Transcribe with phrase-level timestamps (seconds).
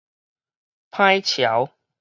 [0.89, 1.69] 歹撨